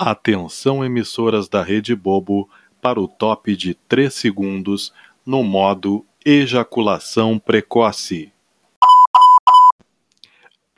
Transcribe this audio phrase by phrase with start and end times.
[0.00, 2.48] Atenção emissoras da Rede Bobo
[2.80, 4.92] para o top de 3 segundos
[5.26, 8.32] no modo ejaculação precoce.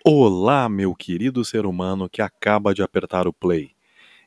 [0.02, 3.72] Olá, meu querido ser humano que acaba de apertar o play.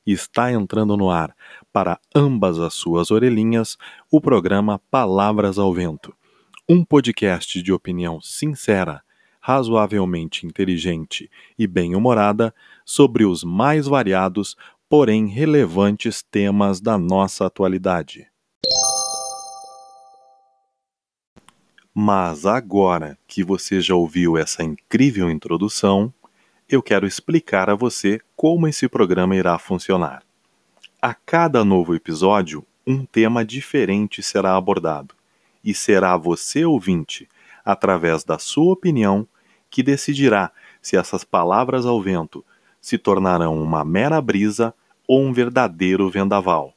[0.05, 1.35] Está entrando no ar,
[1.71, 3.79] para ambas as suas orelhinhas,
[4.11, 6.13] o programa Palavras ao Vento.
[6.69, 9.01] Um podcast de opinião sincera,
[9.41, 12.53] razoavelmente inteligente e bem-humorada
[12.85, 14.55] sobre os mais variados,
[14.95, 18.27] porém relevantes temas da nossa atualidade.
[21.91, 26.13] Mas agora que você já ouviu essa incrível introdução,
[26.69, 30.21] eu quero explicar a você como esse programa irá funcionar.
[31.01, 35.15] A cada novo episódio, um tema diferente será abordado,
[35.63, 37.27] e será você ouvinte,
[37.65, 39.27] através da sua opinião,
[39.71, 40.51] que decidirá
[40.83, 42.45] se essas palavras ao vento
[42.79, 44.71] se tornarão uma mera brisa
[45.07, 46.73] ou um verdadeiro vendaval.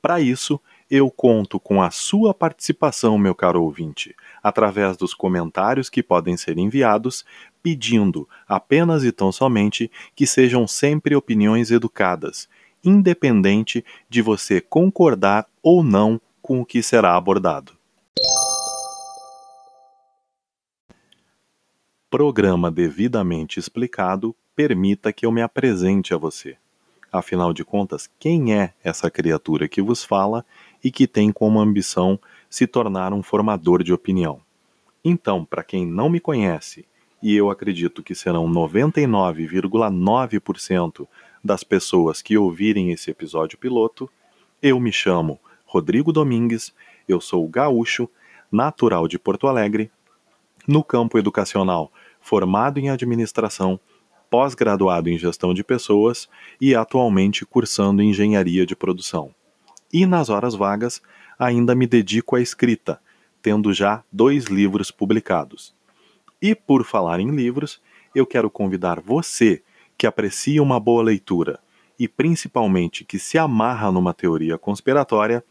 [0.00, 6.02] Para isso, eu conto com a sua participação, meu caro ouvinte, através dos comentários que
[6.02, 7.24] podem ser enviados,
[7.62, 12.48] pedindo apenas e tão somente que sejam sempre opiniões educadas,
[12.82, 17.76] independente de você concordar ou não com o que será abordado.
[22.08, 26.56] Programa devidamente explicado permita que eu me apresente a você.
[27.10, 30.44] Afinal de contas, quem é essa criatura que vos fala
[30.84, 32.20] e que tem como ambição
[32.50, 34.42] se tornar um formador de opinião?
[35.02, 36.86] Então, para quem não me conhece,
[37.22, 41.08] e eu acredito que serão 99,9%
[41.42, 44.10] das pessoas que ouvirem esse episódio piloto,
[44.60, 46.74] eu me chamo Rodrigo Domingues,
[47.08, 48.10] eu sou gaúcho,
[48.52, 49.90] natural de Porto Alegre,
[50.66, 53.80] no campo educacional, formado em administração
[54.30, 56.28] pós-graduado em gestão de pessoas
[56.60, 59.34] e atualmente cursando engenharia de produção.
[59.92, 61.02] E nas horas vagas,
[61.38, 63.00] ainda me dedico à escrita,
[63.40, 65.74] tendo já dois livros publicados.
[66.40, 67.80] E por falar em livros,
[68.14, 69.62] eu quero convidar você
[69.96, 71.58] que aprecia uma boa leitura
[71.98, 75.42] e principalmente que se amarra numa teoria conspiratória